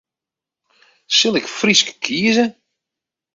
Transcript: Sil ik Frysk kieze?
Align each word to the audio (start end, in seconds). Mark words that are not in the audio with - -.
Sil 1.17 1.37
ik 1.39 1.47
Frysk 1.57 1.87
kieze? 2.03 2.45